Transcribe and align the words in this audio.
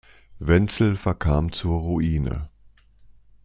Wenzel 0.39 0.97
verkam 0.97 1.51
zur 1.51 1.79
Ruine. 1.79 2.49